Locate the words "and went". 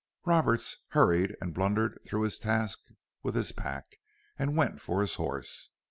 4.35-4.81